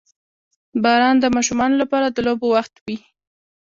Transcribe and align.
•باران 0.83 1.15
د 1.19 1.25
ماشومانو 1.35 1.75
لپاره 1.83 2.07
د 2.11 2.17
لوبو 2.27 2.47
وخت 2.55 2.73
وي. 2.85 2.97